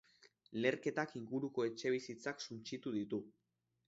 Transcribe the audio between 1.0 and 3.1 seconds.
inguruko etxebizitzak suntsitu